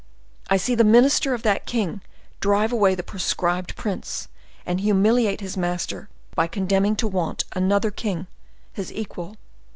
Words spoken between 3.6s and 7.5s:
prince, and humiliate his master by condemning to want